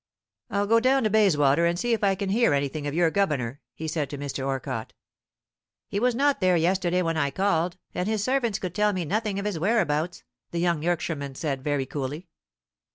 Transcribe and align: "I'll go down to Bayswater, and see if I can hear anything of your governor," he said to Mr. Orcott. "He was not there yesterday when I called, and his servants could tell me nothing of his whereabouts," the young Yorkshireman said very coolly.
"I'll 0.49 0.65
go 0.65 0.79
down 0.79 1.03
to 1.03 1.11
Bayswater, 1.11 1.67
and 1.67 1.77
see 1.77 1.93
if 1.93 2.03
I 2.03 2.15
can 2.15 2.29
hear 2.29 2.55
anything 2.55 2.87
of 2.87 2.95
your 2.95 3.11
governor," 3.11 3.61
he 3.75 3.87
said 3.87 4.09
to 4.09 4.17
Mr. 4.17 4.43
Orcott. 4.43 4.93
"He 5.89 5.99
was 5.99 6.15
not 6.15 6.41
there 6.41 6.57
yesterday 6.57 7.03
when 7.03 7.17
I 7.17 7.29
called, 7.29 7.77
and 7.93 8.09
his 8.09 8.23
servants 8.23 8.57
could 8.57 8.73
tell 8.73 8.93
me 8.93 9.05
nothing 9.05 9.37
of 9.37 9.45
his 9.45 9.59
whereabouts," 9.59 10.23
the 10.49 10.57
young 10.59 10.81
Yorkshireman 10.81 11.35
said 11.35 11.63
very 11.63 11.85
coolly. 11.85 12.29